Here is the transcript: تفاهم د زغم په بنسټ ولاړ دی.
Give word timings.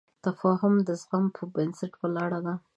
تفاهم 0.25 0.73
د 0.87 0.89
زغم 1.01 1.25
په 1.35 1.43
بنسټ 1.53 1.91
ولاړ 2.01 2.31
دی. 2.45 2.55